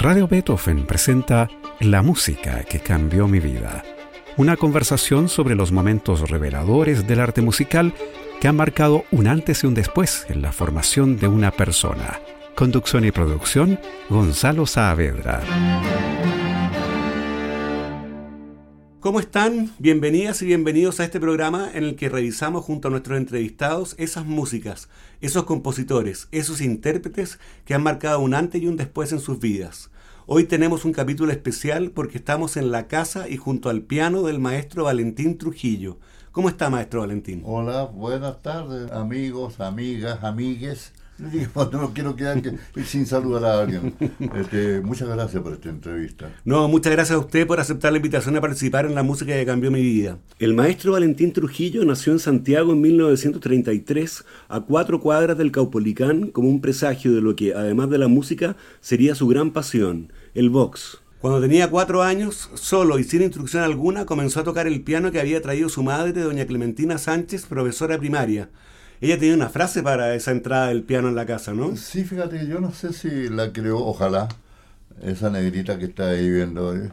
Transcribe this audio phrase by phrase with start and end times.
[0.00, 3.84] Radio Beethoven presenta La música que cambió mi vida.
[4.38, 7.92] Una conversación sobre los momentos reveladores del arte musical
[8.40, 12.18] que han marcado un antes y un después en la formación de una persona.
[12.54, 13.78] Conducción y producción,
[14.08, 15.42] Gonzalo Saavedra.
[19.00, 19.72] ¿Cómo están?
[19.78, 24.26] Bienvenidas y bienvenidos a este programa en el que revisamos junto a nuestros entrevistados esas
[24.26, 24.90] músicas,
[25.22, 29.90] esos compositores, esos intérpretes que han marcado un antes y un después en sus vidas.
[30.32, 34.38] Hoy tenemos un capítulo especial porque estamos en la casa y junto al piano del
[34.38, 35.98] maestro Valentín Trujillo.
[36.30, 37.42] ¿Cómo está, maestro Valentín?
[37.44, 40.92] Hola, buenas tardes, amigos, amigas, amigues
[41.72, 42.40] no quiero quedar
[42.84, 43.94] sin saludar a alguien.
[44.36, 46.30] Este, muchas gracias por esta entrevista.
[46.44, 49.44] No, muchas gracias a usted por aceptar la invitación a participar en la música que
[49.46, 50.18] cambió mi vida.
[50.38, 56.48] El maestro Valentín Trujillo nació en Santiago en 1933, a cuatro cuadras del Caupolicán, como
[56.48, 60.98] un presagio de lo que, además de la música, sería su gran pasión, el box.
[61.20, 65.20] Cuando tenía cuatro años, solo y sin instrucción alguna, comenzó a tocar el piano que
[65.20, 68.48] había traído su madre, doña Clementina Sánchez, profesora primaria.
[69.00, 71.74] Ella tenía una frase para esa entrada del piano en la casa, ¿no?
[71.76, 74.28] Sí, fíjate, yo no sé si la creó, ojalá,
[75.02, 76.90] esa negrita que está ahí viendo, ¿eh?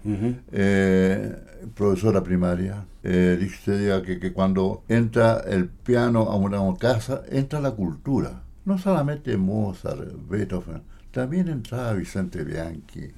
[0.53, 1.35] Eh,
[1.75, 7.71] profesora primaria, eh, dice que, que cuando entra el piano a una casa, entra la
[7.71, 8.43] cultura.
[8.63, 13.11] No solamente Mozart, Beethoven, también entraba Vicente Bianchi,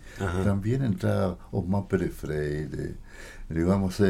[0.44, 2.96] también entraba Osman Pérez Freire,
[3.50, 4.02] digamos,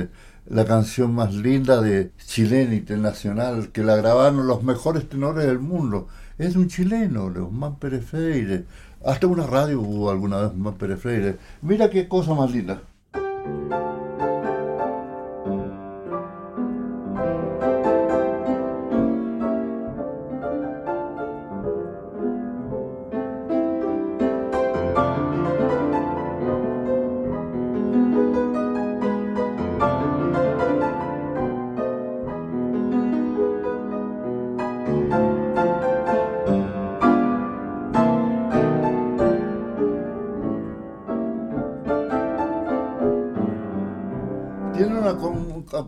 [0.50, 6.08] la canción más linda de chilena internacional, que la grabaron los mejores tenores del mundo.
[6.38, 8.66] Es un chileno, de Osman Pérez Freire.
[9.06, 11.38] Hasta una radio hubo alguna vez Osman Pérez Freire.
[11.62, 12.82] Mira qué cosa más linda.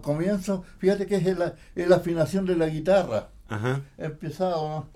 [0.02, 3.30] Comienzo, fíjate que es la, la afinación de la guitarra.
[3.48, 3.82] Ajá.
[3.98, 4.88] Empezado,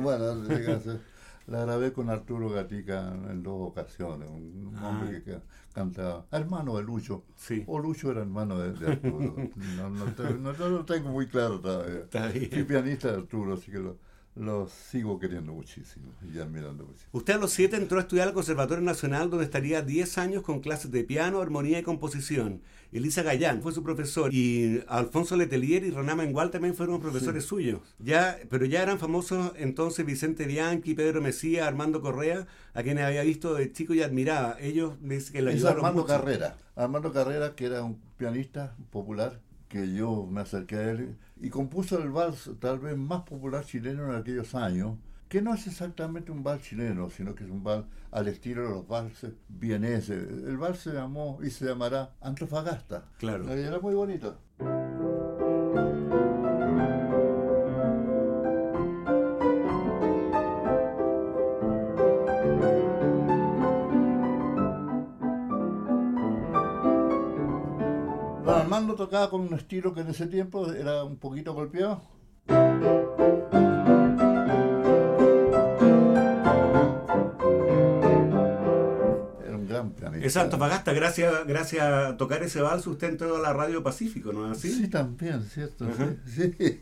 [0.00, 0.34] Bueno,
[1.46, 5.22] la grabé con Arturo Gatica en dos ocasiones, un hombre ah.
[5.24, 5.38] que
[5.74, 7.64] cantaba, hermano de Lucho, sí.
[7.66, 9.34] o Lucho era hermano de, Arturo,
[9.76, 12.00] no, no, lo tengo muy claro todavía.
[12.00, 12.30] Está
[12.66, 13.98] pianista de Arturo, así que lo,
[14.36, 17.08] lo sigo queriendo muchísimo y admirando muchísimo.
[17.12, 20.60] Usted a los siete entró a estudiar al Conservatorio Nacional, donde estaría 10 años con
[20.60, 22.60] clases de piano, armonía y composición.
[22.92, 27.80] Elisa Gallán fue su profesor y Alfonso Letelier y Rená Mengual también fueron profesores suyos.
[27.98, 33.22] Ya, pero ya eran famosos entonces Vicente Bianchi, Pedro Mesía, Armando Correa, a quienes había
[33.22, 34.56] visto de chico y admiraba.
[34.60, 36.56] Ellos me dicen que lo ayudaron Armando Carrera.
[36.76, 42.02] Armando Carrera, que era un pianista popular, que yo me acerqué a él y compuso
[42.02, 44.96] el vals tal vez más popular chileno en aquellos años,
[45.28, 48.70] que no es exactamente un vals chileno, sino que es un vals al estilo de
[48.70, 50.28] los valses vieneses.
[50.44, 53.04] El vals se llamó y se llamará Antofagasta.
[53.18, 53.50] Claro.
[53.50, 54.38] Era muy bonito.
[68.96, 72.02] Tocaba con un estilo que en ese tiempo era un poquito golpeado.
[79.44, 79.94] Era un gran.
[80.22, 84.50] Es Antofagasta, gracias, gracias a tocar ese vals usted entró a la Radio Pacífico, ¿no
[84.50, 84.72] es así?
[84.72, 85.86] Sí, también, cierto.
[86.26, 86.54] Sí,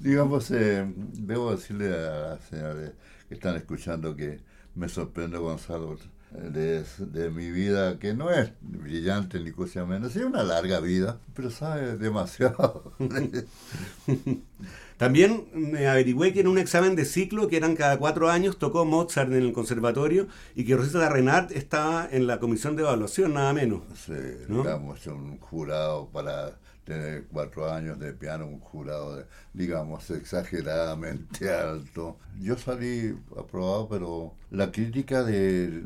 [0.00, 2.92] digamos, eh, debo decirle a las señores
[3.28, 4.40] que están escuchando que
[4.74, 5.96] me sorprende Gonzalo
[6.34, 11.50] de, mi vida, que no es brillante ni cosa menos, es una larga vida, pero
[11.50, 12.92] sabe demasiado.
[14.96, 18.84] También me averigüé que en un examen de ciclo, que eran cada cuatro años, tocó
[18.84, 23.52] Mozart en el conservatorio y que Rosita Renard estaba en la comisión de evaluación, nada
[23.52, 23.82] menos.
[23.94, 24.12] Sí,
[24.48, 32.18] digamos, un jurado para tener cuatro años de piano, un jurado, digamos, exageradamente alto.
[32.40, 35.82] Yo salí aprobado, pero la crítica de,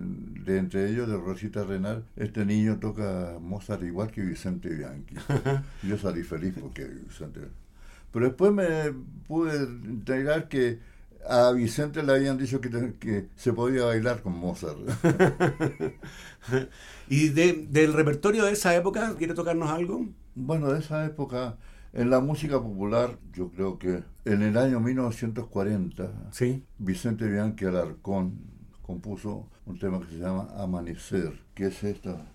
[0.47, 5.15] entre ellos, de Rosita Renal, este niño toca Mozart igual que Vicente Bianchi.
[5.83, 7.41] Yo salí feliz porque Vicente...
[8.11, 8.95] Pero después me
[9.27, 10.79] pude enterar que
[11.28, 14.78] a Vicente le habían dicho que, que se podía bailar con Mozart.
[17.08, 20.06] ¿Y del repertorio de esa época quiere tocarnos algo?
[20.34, 21.58] Bueno, de esa época
[21.92, 26.64] En la música popular, yo creo que en el año 1940, ¿Sí?
[26.78, 28.38] Vicente Bianchi Alarcón
[28.82, 32.26] compuso un tema que se llama Amanecer, que es esta.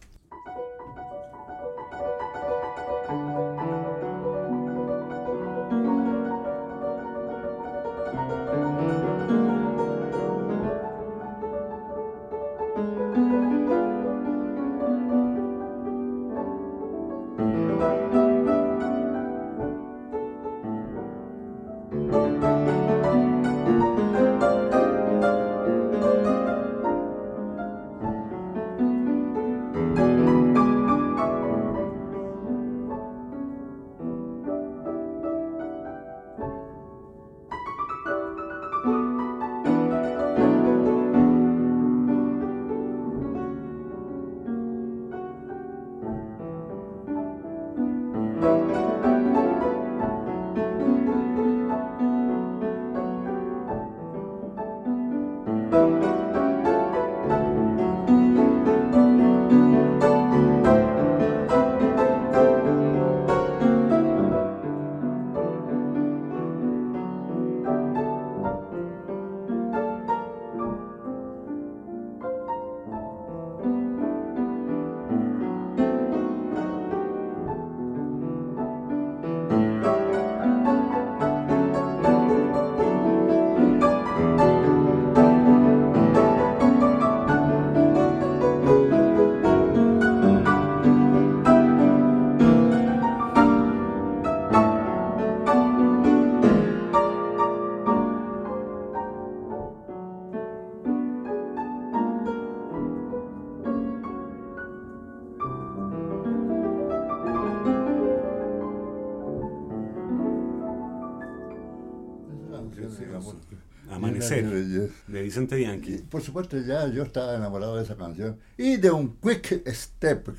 [115.07, 115.97] De Vicente Bianchi.
[115.97, 118.37] Por supuesto, ya yo estaba enamorado de esa canción.
[118.57, 120.29] Y de un Quick Step,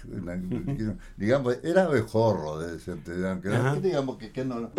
[1.17, 3.81] digamos, era mejorro de Vicente Bianchi.
[3.81, 4.71] Digamos que, que no...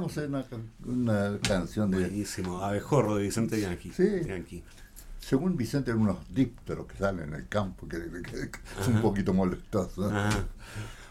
[0.00, 0.44] una,
[0.86, 2.00] una canción de.
[2.00, 3.92] Buenísimo, Abejorro de Vicente Bianchi.
[3.92, 4.62] Sí.
[5.20, 10.10] Según Vicente, unos dípteros que salen en el campo, que, es un poquito molestoso.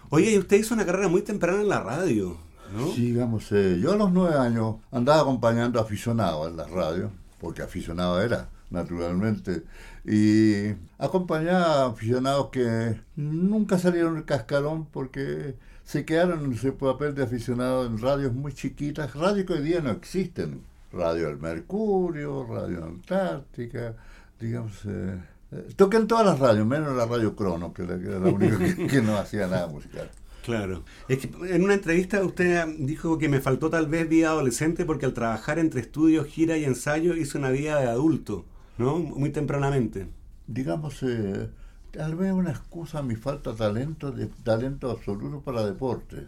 [0.09, 2.37] Oye, usted hizo una carrera muy temprana en la radio,
[2.75, 2.91] ¿no?
[2.91, 7.61] Sí, digamos, eh, yo a los nueve años andaba acompañando aficionados en la radio, porque
[7.61, 9.63] aficionado era, naturalmente,
[10.03, 15.55] y acompañaba a aficionados que nunca salieron del cascarón porque
[15.89, 19.81] se quedaron en su papel de aficionado en radios muy chiquitas, radios que hoy día
[19.81, 20.61] no existen.
[20.93, 23.95] Radio El Mercurio, Radio Antártica,
[24.39, 24.85] digamos...
[24.85, 25.17] Eh,
[25.51, 29.17] eh tocan todas las radios, menos la Radio Crono, que, era la única que, no
[29.17, 30.11] hacía nada musical.
[30.45, 30.83] Claro.
[31.07, 35.07] Es que en una entrevista usted dijo que me faltó tal vez vida adolescente porque
[35.07, 38.45] al trabajar entre estudios, gira y ensayo hice una vida de adulto,
[38.77, 38.99] ¿no?
[38.99, 40.07] Muy tempranamente.
[40.45, 41.49] Digamos, eh,
[41.91, 46.27] tal vez una excusa a mi falta de talento, de talento absoluto para deporte.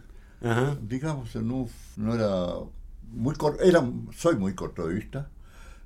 [0.82, 2.54] Digamos, no, no era
[3.12, 3.82] muy era,
[4.14, 5.28] soy muy corto de vista.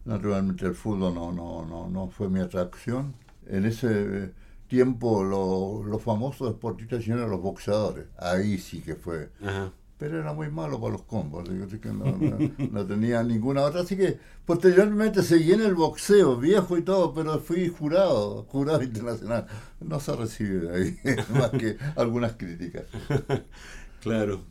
[0.04, 3.14] Naturalmente el fútbol no, no, no, no fue mi atracción.
[3.46, 4.32] En ese
[4.68, 8.06] tiempo los famosos deportistas eran los boxeadores.
[8.18, 9.30] Ahí sí que fue.
[9.98, 13.80] Pero era muy malo para los combos, que no, tenía ninguna otra.
[13.80, 19.46] Así que posteriormente seguí en el boxeo, viejo y todo, pero fui jurado, jurado internacional.
[19.80, 20.98] No se recibe ahí,
[21.34, 22.84] más que algunas críticas.
[24.02, 24.42] claro.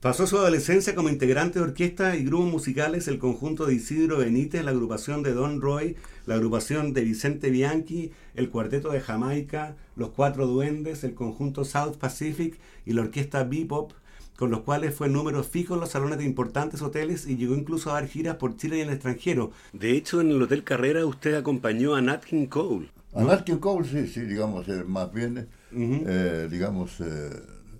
[0.00, 4.64] Pasó su adolescencia como integrante de orquesta y grupos musicales el conjunto de Isidro Benítez,
[4.64, 10.10] la agrupación de Don Roy, la agrupación de Vicente Bianchi, el cuarteto de Jamaica, los
[10.10, 13.90] Cuatro Duendes, el conjunto South Pacific y la orquesta Bebop,
[14.38, 17.90] con los cuales fue número fijo en los salones de importantes hoteles y llegó incluso
[17.90, 19.50] a dar giras por Chile y en el extranjero.
[19.72, 22.88] De hecho, en el Hotel Carrera usted acompañó a Nat King Cole.
[23.14, 27.30] A Nat King Cole, sí, sí, digamos, más bien, eh, digamos, eh,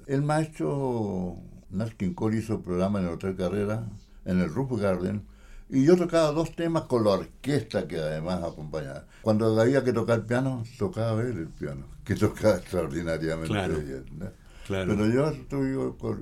[0.08, 1.36] el maestro
[1.70, 3.86] Nat King Cole hizo programa en el Hotel Carrera,
[4.24, 5.22] en el Roof Garden,
[5.70, 9.04] y yo tocaba dos temas con la orquesta que además acompañaba.
[9.22, 14.32] Cuando había que tocar piano, tocaba él el piano, que tocaba extraordinariamente bien.
[14.68, 15.72] Pero yo estuve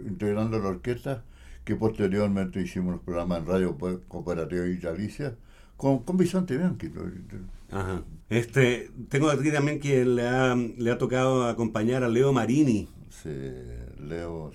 [0.06, 1.24] integrando la orquesta,
[1.64, 3.76] que posteriormente hicimos los programas en Radio
[4.08, 5.34] Cooperativa Italicia,
[5.76, 6.90] con, con Vicente Bianchi.
[7.70, 8.02] Ajá.
[8.28, 12.88] Este, tengo aquí también que le ha, le ha tocado acompañar a Leo Marini.
[13.10, 13.30] Sí,
[14.00, 14.52] Leo,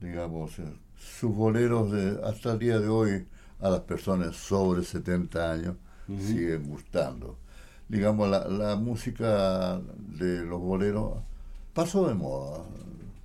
[0.00, 0.64] digamos, eh,
[0.96, 3.26] sus boleros de, hasta el día de hoy
[3.60, 5.76] a las personas sobre 70 años
[6.20, 7.38] siguen gustando.
[7.88, 11.18] Digamos, la, la música de los boleros
[11.78, 12.64] pasó de moda,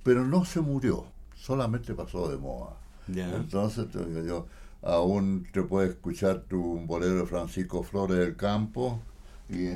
[0.04, 2.76] pero no se murió, solamente pasó de moda.
[3.08, 3.88] Entonces,
[4.24, 4.46] yo,
[4.80, 9.02] aún te puedes escuchar tu bolero de Francisco Flores del Campo
[9.48, 9.70] y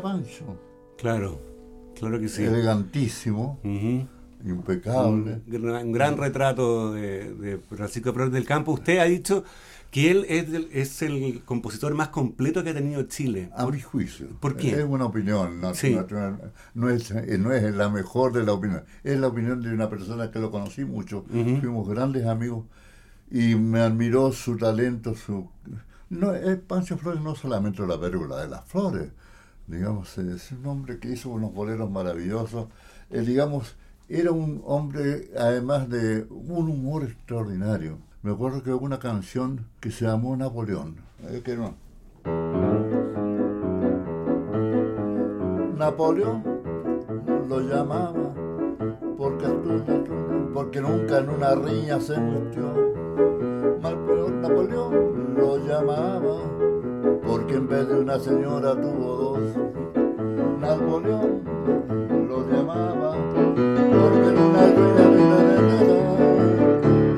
[0.00, 0.56] Pancho.
[0.98, 1.40] Claro,
[1.98, 2.44] claro que sí.
[2.44, 3.58] Elegantísimo,
[4.44, 5.40] impecable.
[5.46, 8.72] Un gran, retrato de, Francisco Flores del Campo.
[8.72, 9.44] Usted ha dicho
[9.90, 13.50] que él es, es, el compositor más completo que ha tenido Chile.
[13.56, 14.28] A mi juicio.
[14.38, 14.70] ¿Por qué?
[14.72, 15.72] Es una opinión, no,
[16.74, 18.84] no, es, no es la mejor de la opinión.
[19.02, 21.24] Es la opinión de una persona que lo conocí mucho.
[21.28, 22.64] Fuimos grandes amigos
[23.30, 25.48] y me admiró su talento, su...
[26.08, 26.32] No,
[26.66, 29.10] Pancho Flores no solamente la vérgula de las flores,
[29.70, 32.66] digamos, es un hombre que hizo unos boleros maravillosos,
[33.10, 33.76] eh, digamos,
[34.08, 37.98] era un hombre además de un humor extraordinario.
[38.22, 40.96] Me acuerdo que hubo una canción que se llamó Napoleón.
[41.22, 41.42] Eh,
[45.76, 46.42] Napoleón
[47.48, 48.34] lo llamaba
[49.16, 49.46] porque,
[50.52, 52.90] porque nunca en una riña se metió.
[53.80, 56.59] Napoleón lo llamaba
[57.50, 59.40] porque en vez de una señora tuvo dos.
[60.60, 61.42] Napoleón
[62.28, 64.62] lo llamaba, porque en una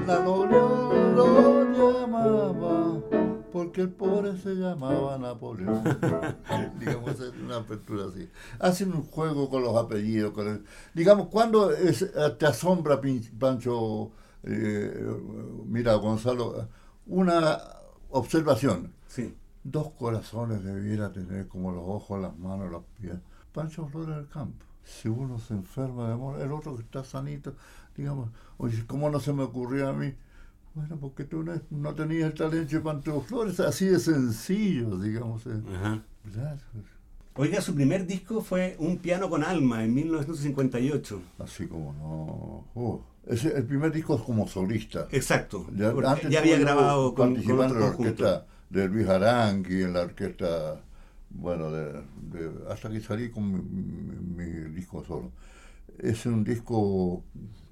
[0.07, 3.01] Napoleón lo llamaba,
[3.53, 5.83] porque el pobre se llamaba Napoleón.
[6.79, 8.27] digamos, es una apertura así.
[8.59, 10.33] Hacen un juego con los apellidos.
[10.33, 11.71] Con digamos, cuando
[12.39, 13.01] te asombra,
[13.39, 14.13] Pancho,
[14.45, 15.07] eh,
[15.67, 16.69] mira, Gonzalo,
[17.07, 17.59] una
[18.11, 18.95] observación.
[19.07, 23.15] Sí Dos corazones debiera tener como los ojos, las manos, los pies.
[23.53, 24.65] Pancho Flores del Campo.
[24.85, 27.55] Si uno se enferma de amor, el otro que está sanito,
[27.97, 30.13] digamos, oye, ¿cómo no se me ocurrió a mí?
[30.75, 35.47] Bueno, porque tú no, tenías el talento de Pancho Flores, así de sencillo, digamos.
[35.47, 36.03] Ajá.
[37.35, 41.23] Oiga, su primer disco fue Un piano con alma en 1958.
[41.39, 42.81] Así como no.
[42.81, 45.07] Oh, ese, el primer disco es como solista.
[45.13, 45.67] Exacto.
[45.77, 50.81] Ya, había grabado con, con la orquesta de Luis Arangui en la orquesta,
[51.29, 52.03] bueno, de,
[52.71, 53.45] hasta que salí con
[54.35, 55.31] mi, disco solo.
[55.99, 57.23] es un disco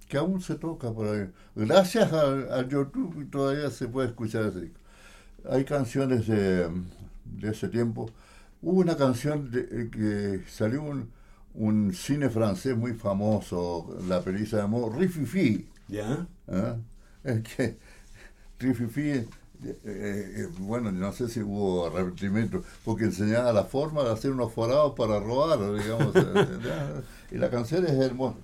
[0.08, 1.30] que aún se toca por ahí.
[1.56, 4.80] Gracias a, YouTube todavía se puede escuchar ese disco.
[5.48, 6.70] Hay canciones de,
[7.42, 8.10] ese tiempo.
[8.60, 11.10] Hubo una canción de, que salió un,
[11.54, 15.66] un, cine francés muy famoso, la película se llamó Rififi.
[15.88, 16.26] ¿Ya?
[16.46, 16.76] ¿Ah?
[17.24, 17.78] Es que
[18.58, 19.26] Rififi
[19.64, 24.52] eh, eh, bueno, no sé si hubo arrepentimiento, porque enseñaba la forma de hacer unos
[24.52, 26.14] forados para robar, digamos.
[27.32, 28.38] Y la canción es hermosa.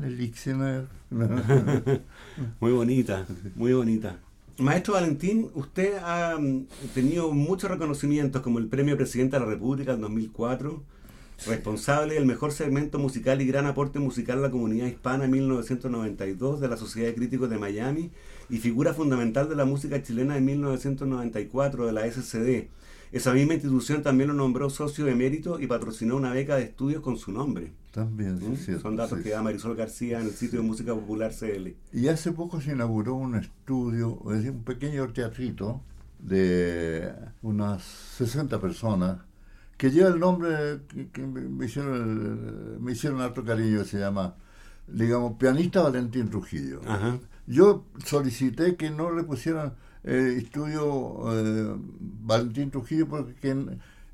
[0.00, 0.88] Pan el
[2.60, 4.18] muy bonita, muy bonita.
[4.58, 9.92] Maestro Valentín, usted ha mm, tenido muchos reconocimientos como el Premio Presidente de la República
[9.92, 10.82] en 2004,
[11.46, 16.60] responsable del mejor segmento musical y gran aporte musical a la comunidad hispana en 1992
[16.60, 18.10] de la Sociedad de Críticos de Miami
[18.50, 22.68] y figura fundamental de la música chilena en 1994 de la SCD.
[23.10, 27.02] Esa misma institución también lo nombró socio de mérito y patrocinó una beca de estudios
[27.02, 27.72] con su nombre.
[27.90, 28.80] También, ¿Mm?
[28.80, 31.74] Son datos que da Marisol García en el sitio de Música Popular CL.
[31.92, 35.80] Y hace poco se inauguró un estudio, es decir, un pequeño teatrito
[36.18, 37.12] de
[37.42, 39.18] unas 60 personas
[39.76, 40.80] que lleva el nombre
[41.12, 44.34] que, me hicieron me hicieron harto cariño, se llama,
[44.88, 46.80] digamos, pianista Valentín Trujillo.
[47.46, 49.74] Yo solicité que no le pusieran
[50.08, 53.50] eh, estudio eh, Valentín Trujillo porque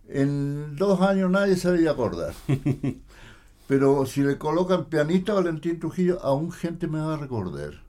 [0.08, 2.34] en, dos años nadie se debía acordar.
[3.68, 7.82] Pero si le colocan pianista Valentín Trujillo, aún gente me va a recordar.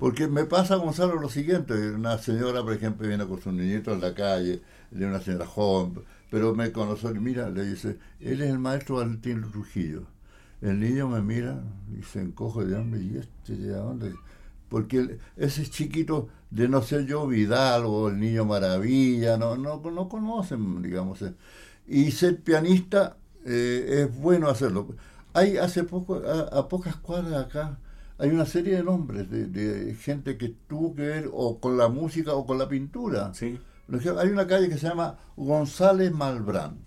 [0.00, 1.72] Porque me pasa, Gonzalo, lo siguiente.
[1.92, 4.60] Una señora, por ejemplo, viene con su niñito en la calle,
[4.90, 8.96] de una señora joven, pero me conoce y mira, le dice, él es el maestro
[8.96, 10.02] Valentín Trujillo.
[10.60, 11.62] El niño me mira
[11.98, 14.14] y se encoge de hambre, y este de dónde
[14.72, 20.08] porque ese chiquito de no ser yo Vidal o el niño maravilla, no, no, no
[20.08, 21.20] conocen, digamos.
[21.20, 21.34] Eh.
[21.86, 24.88] Y ser pianista eh, es bueno hacerlo.
[25.34, 27.80] Hay hace poco, a, pocas cuadras acá,
[28.16, 32.32] hay una serie de nombres de, gente que tuvo que ver o con la música
[32.32, 33.34] o con la pintura.
[33.34, 33.60] Sí.
[34.18, 36.78] Hay una calle que se llama González Malbrán.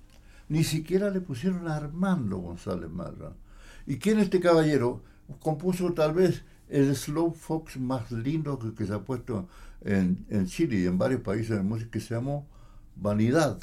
[0.50, 3.34] Ni siquiera le pusieron a Armando González Malbrán.
[3.86, 5.04] ¿Y quién este caballero?
[5.39, 9.47] Compuso tal vez el slow fox más lindo que, se ha puesto
[9.82, 12.45] en, en, Chile y en varios países de música que se llamó
[12.95, 13.60] Vanidad.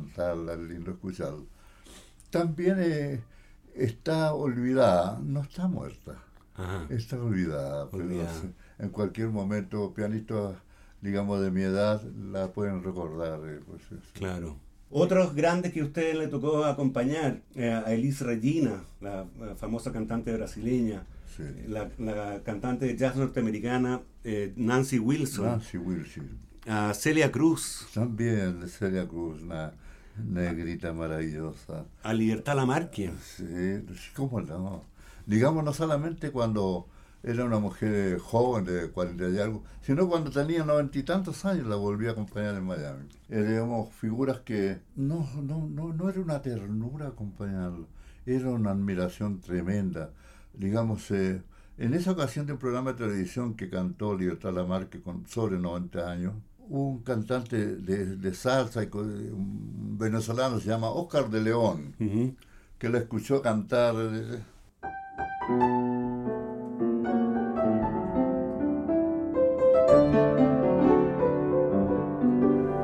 [0.00, 1.44] Cantarla, es lindo escucharla.
[2.30, 3.20] También eh,
[3.74, 6.22] está olvidada, no está muerta,
[6.88, 8.06] está olvidada, pero
[8.78, 10.56] en cualquier momento pianistas,
[11.00, 13.40] digamos, de mi edad la pueden recordar.
[13.46, 13.82] Eh, pues,
[14.12, 14.56] claro.
[14.92, 20.32] Otros grandes que a usted le tocó acompañar, eh, a Elis Regina, la, famosa cantante
[20.32, 21.04] brasileña,
[21.68, 24.02] la, cantante de jazz norteamericana
[24.56, 25.46] Nancy Wilson.
[25.46, 27.86] Nancy Wilson a Celia Cruz.
[27.94, 29.72] También Celia Cruz, una
[30.16, 31.86] negrita maravillosa.
[32.02, 33.12] A Libertad Lamarque.
[33.22, 33.44] Sí,
[34.14, 34.84] cómo no.
[35.26, 36.88] Digamos, no solamente cuando
[37.22, 41.66] era una mujer joven de cuarenta y algo, sino cuando tenía noventa y tantos años
[41.66, 43.08] la volví a acompañar en Miami.
[43.28, 47.86] Eh, digamos, figuras que no, no, no, no era una ternura acompañarlo,
[48.24, 50.10] era una admiración tremenda.
[50.54, 51.42] Digamos, eh,
[51.78, 56.10] en esa ocasión de un programa de televisión que cantó Libertad Lamarque con sobre 90
[56.10, 56.34] años,
[56.70, 61.94] un cantante de, salsa, un venezolano, se llama Oscar de León,
[62.78, 63.94] que lo escuchó cantar.
[63.98, 64.40] Eh,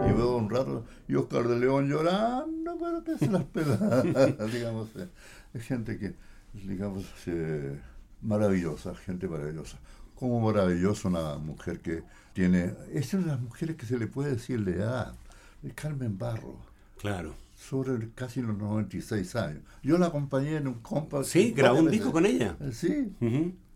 [0.08, 4.02] y veo un rato, y Oscar de León llorando, pero que se las pela,
[4.52, 5.08] digamos, eh,
[5.54, 6.16] es gente que,
[6.54, 7.78] digamos, eh,
[8.20, 9.78] maravillosa, gente maravillosa.
[10.16, 12.02] Como maravillosa una mujer que
[12.32, 15.14] tiene, es una de las mujeres que se le puede decir de edad,
[15.62, 16.58] es Carmen Barro.
[16.98, 17.34] Claro.
[17.54, 19.62] Sobre casi los 96 años.
[19.82, 21.24] Yo la acompañé en un compa.
[21.24, 22.56] Sí, grabó un disco con ella.
[22.60, 23.14] Eh, sí.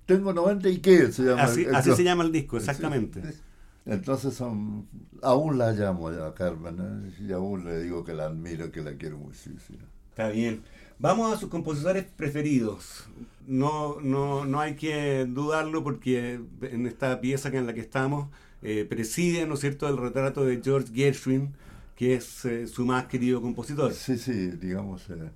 [0.07, 1.42] Tengo 90 y qué se llama.
[1.42, 3.22] Así, así se llama el disco, exactamente.
[3.87, 4.87] Entonces son,
[5.22, 7.24] aún la llamo a Carmen ¿eh?
[7.26, 9.79] y aún le digo que la admiro, que la quiero muchísimo.
[10.11, 10.62] Está bien.
[11.01, 13.09] Vamos a sus compositores preferidos.
[13.47, 18.29] No, no, no hay que dudarlo porque en esta pieza en la que estamos
[18.61, 21.55] eh, preside, ¿no es cierto?, el retrato de George Gershwin,
[21.97, 23.95] que es eh, su más querido compositor.
[23.95, 25.31] Sí, sí, digamos, eh,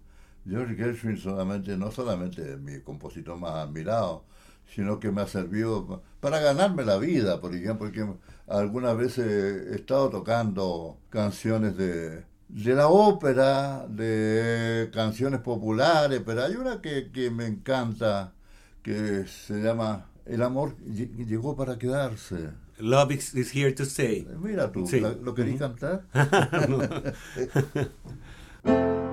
[0.46, 4.22] George Gershwin solamente, no solamente es mi compositor más admirado,
[4.66, 8.06] sino que me ha servido para ganarme la vida, por ejemplo, porque
[8.48, 12.22] algunas veces he estado tocando canciones de
[12.54, 18.32] de la ópera, de canciones populares, pero hay una que, que me encanta,
[18.82, 22.50] que se llama El amor llegó para quedarse.
[22.78, 24.26] Love is, here to stay.
[24.40, 24.88] Mira tú,
[25.22, 26.04] ¿lo querías cantar?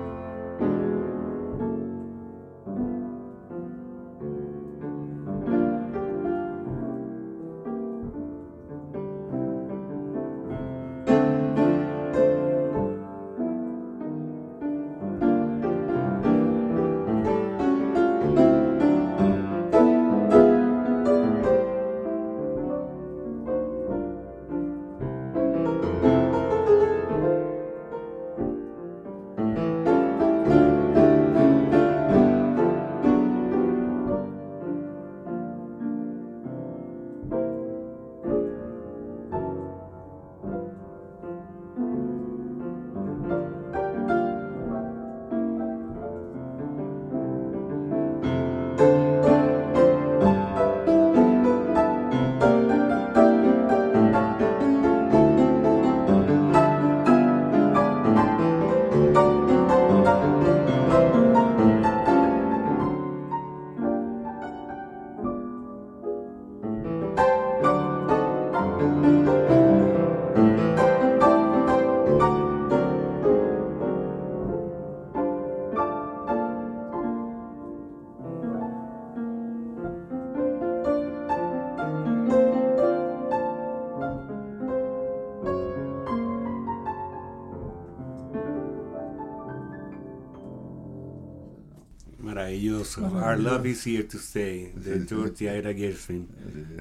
[92.98, 96.28] Our Love is Here to Stay, de George Ira Gershwin.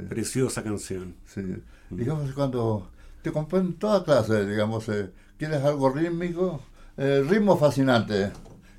[0.10, 1.16] Preciosa canción.
[1.26, 1.42] Sí.
[1.90, 2.90] Digamos, cuando
[3.22, 6.62] te componen toda clase, digamos, eh, ¿quieres algo rítmico?
[6.98, 8.32] Eh, ritmo fascinante,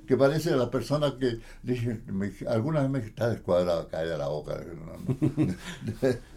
[0.06, 2.02] que parece a las personas que dicen,
[2.48, 4.60] alguna vez me está descuadrada, cae de la boca.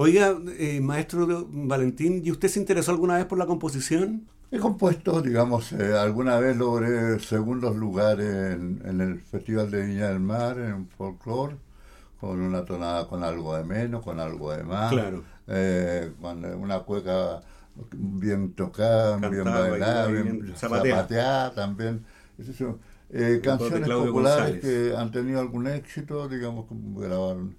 [0.00, 4.28] Oiga, eh, maestro Valentín, ¿y usted se interesó alguna vez por la composición?
[4.52, 10.20] He compuesto, digamos, eh, alguna vez logré segundos lugares en, el Festival de Viña del
[10.20, 11.56] Mar, en folclore,
[12.20, 14.92] con una tonada con algo de menos, con algo de más.
[14.92, 15.24] Claro.
[15.48, 17.40] Eh, con una cueca
[17.92, 22.04] bien tocada, bien bailada, bien, zapateada también.
[23.42, 27.56] canciones populares que han tenido algún éxito, digamos, grabaron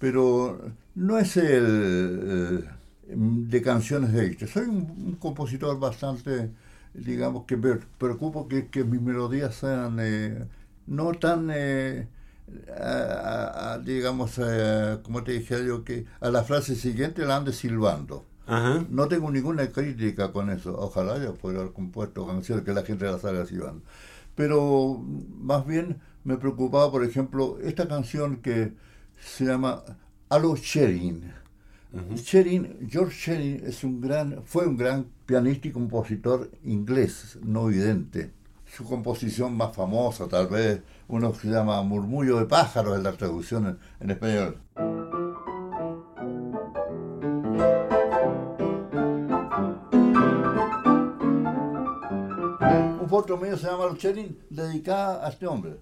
[0.00, 0.58] pero
[0.96, 2.64] no es el,
[3.06, 4.50] de canciones de éxito.
[4.50, 6.50] Soy un, compositor bastante,
[6.94, 10.46] digamos, que me preocupo que, mis melodías sean eh,
[10.86, 12.08] no tan eh,
[13.84, 14.40] digamos,
[15.02, 18.24] como te dije yo, que a la frase siguiente la ande silbando.
[18.88, 20.76] No tengo ninguna crítica con eso.
[20.76, 23.82] Ojalá yo pudiera haber compuesto canciones que la gente las haga silbando.
[24.34, 25.00] Pero
[25.38, 28.72] más bien me preocupaba, por ejemplo, esta canción que
[29.20, 29.82] se llama
[30.28, 31.32] Alo Sherin.
[32.88, 38.32] George Sherin es un gran, fue un gran pianista y compositor inglés, no vidente.
[38.66, 43.12] Su composición más famosa, tal vez, uno que se llama Murmullo de pájaros, en la
[43.12, 44.58] traducción en, español.
[53.00, 55.78] Un foto mío se llama Sherin, dedicada a este hombre.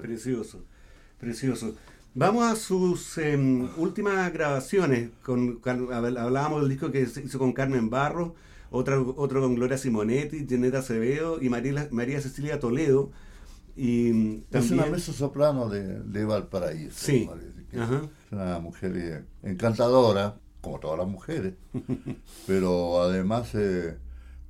[0.00, 0.64] Precioso,
[1.18, 1.74] precioso,
[2.16, 5.10] Vamos a sus em, últimas grabaciones.
[5.22, 8.36] Con, hablábamos del disco que se hizo con Carmen Barro,
[8.70, 13.10] otro, otro con Gloria Simonetti, Jeneta Acevedo y María, María Cecilia Toledo.
[13.74, 16.94] Y también, es una mesa soprano de, de Valparaíso.
[16.96, 17.28] Sí.
[17.72, 17.80] Es
[18.30, 21.54] una mujer encantadora, como todas las mujeres,
[22.46, 23.98] pero además eh,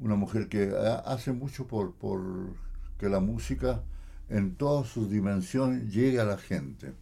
[0.01, 0.71] una mujer que
[1.07, 2.21] hace mucho por, por
[2.99, 3.83] que la música
[4.29, 6.93] en todas sus dimensiones llegue a la gente.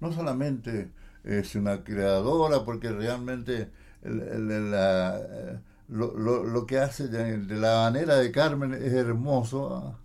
[0.00, 0.90] No solamente
[1.24, 3.68] es una creadora, porque realmente
[4.02, 9.98] eh, lo, que hace de, la manera de Carmen es hermoso, ¿ah?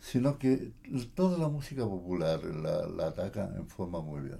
[0.00, 0.72] sino que
[1.14, 4.38] toda la música popular la, ataca en forma muy bien.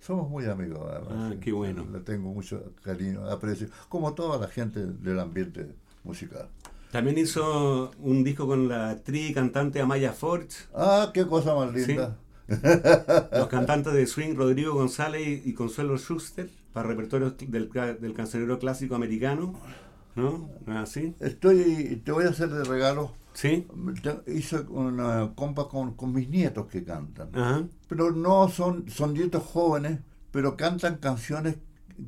[0.00, 1.86] Somos muy amigos, Ah, qué bueno.
[1.90, 6.48] Le tengo mucho cariño, aprecio, como toda la gente del ambiente musical.
[6.92, 10.68] También hizo un disco con la actriz y cantante Amaya Forge.
[10.74, 12.18] Ah, qué cosa más linda.
[13.32, 18.94] Los cantantes de swing Rodrigo González y Consuelo Schuster para repertorio del, del cancionero clásico
[18.94, 19.54] americano.
[20.16, 20.50] ¿No?
[20.66, 21.14] ¿No es así?
[21.20, 23.14] Estoy, te voy a hacer de regalo.
[23.32, 23.66] Sí.
[24.26, 27.70] Hice una compa con, mis nietos que cantan.
[27.88, 30.00] Pero no son, son nietos jóvenes,
[30.30, 31.56] pero cantan canciones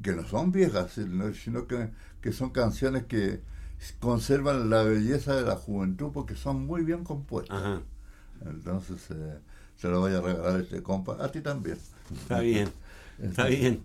[0.03, 1.89] que no son viejas, sino que,
[2.21, 3.41] que son canciones que,
[3.93, 7.81] conservan la belleza de la juventud porque son muy bien compuestas.
[8.45, 9.39] Entonces, eh,
[9.77, 11.79] se lo voy a regalar a este compa, a ti también.
[12.13, 12.69] Está bien,
[13.23, 13.83] está bien.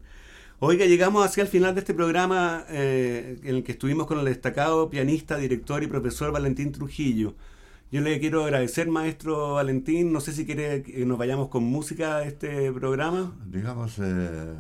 [0.60, 4.26] Oiga, llegamos hacia el final de este programa eh, en el que estuvimos con el
[4.26, 7.36] destacado pianista, director y profesor Valentín Trujillo.
[7.92, 10.12] Yo le quiero agradecer, maestro Valentín.
[10.12, 13.36] No sé si quiere que nos vayamos con música a este programa.
[13.48, 14.54] Digamos, eh,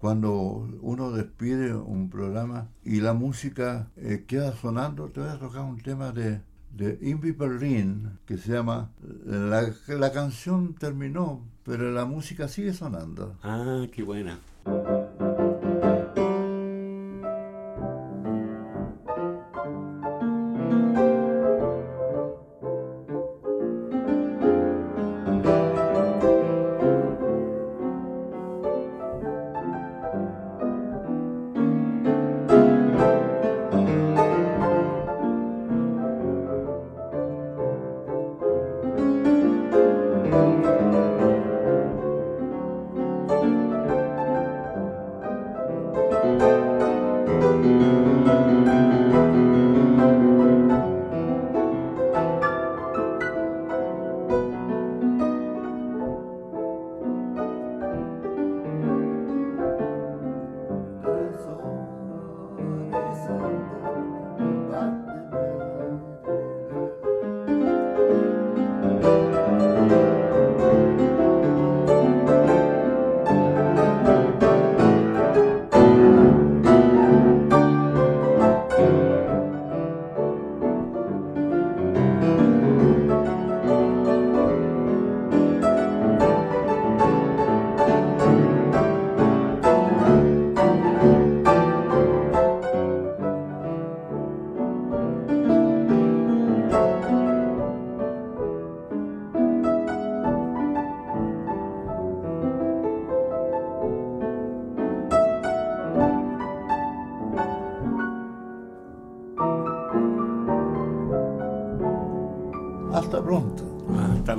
[0.00, 5.62] cuando uno despide un programa y la música eh, queda sonando, te voy a tocar
[5.62, 6.40] un tema de,
[6.74, 8.90] de Invi Berlin que se llama
[9.26, 13.36] la, la canción terminó, pero la música sigue sonando.
[13.42, 14.38] Ah, qué buena.